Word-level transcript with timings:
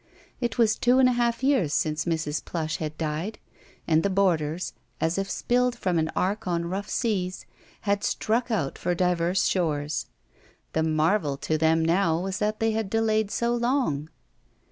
It 0.39 0.57
was 0.57 0.77
two 0.79 0.97
and 0.97 1.07
a 1.07 1.11
half 1.11 1.43
years 1.43 1.75
since 1.75 2.05
Mrs. 2.05 2.43
Plush 2.43 2.77
had 2.77 2.97
died, 2.97 3.37
and 3.87 4.01
the 4.01 4.09
boarders, 4.09 4.73
as 4.99 5.19
if 5.19 5.29
spilled 5.29 5.75
from 5.77 5.99
an 5.99 6.09
ark 6.15 6.47
on 6.47 6.65
rough 6.65 6.89
seas, 6.89 7.45
had 7.81 8.03
struck 8.03 8.49
out 8.49 8.79
for 8.79 8.95
diverse 8.95 9.45
shores. 9.45 10.07
The 10.73 10.81
marvel 10.81 11.37
to 11.45 11.55
them 11.55 11.85
now 11.85 12.19
was 12.19 12.39
that 12.39 12.59
they 12.59 12.71
had 12.71 12.89
delayed 12.89 13.29
so 13.29 13.53
long. 13.53 14.09